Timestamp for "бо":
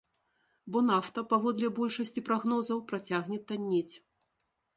0.75-0.81